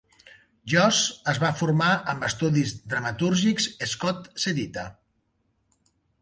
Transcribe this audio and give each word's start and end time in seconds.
Josh 0.71 1.01
es 1.33 1.41
va 1.43 1.51
formar 1.59 1.89
amb 2.13 2.25
estudis 2.29 2.73
dramatúrgics 2.95 3.69
Scott 3.93 4.33
Sedita. 4.47 4.87